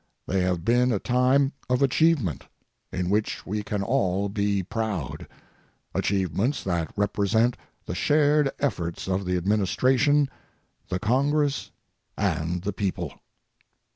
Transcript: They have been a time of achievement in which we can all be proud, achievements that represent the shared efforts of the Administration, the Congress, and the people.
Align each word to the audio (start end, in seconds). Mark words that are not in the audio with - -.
They 0.25 0.41
have 0.41 0.65
been 0.65 0.91
a 0.91 0.97
time 0.97 1.51
of 1.69 1.83
achievement 1.83 2.47
in 2.91 3.11
which 3.11 3.45
we 3.45 3.61
can 3.61 3.83
all 3.83 4.29
be 4.29 4.63
proud, 4.63 5.27
achievements 5.93 6.63
that 6.63 6.91
represent 6.95 7.55
the 7.85 7.93
shared 7.93 8.49
efforts 8.57 9.07
of 9.07 9.25
the 9.25 9.37
Administration, 9.37 10.27
the 10.89 10.97
Congress, 10.97 11.69
and 12.17 12.63
the 12.63 12.73
people. 12.73 13.13